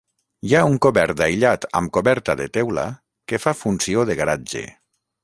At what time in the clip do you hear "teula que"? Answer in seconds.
2.57-3.41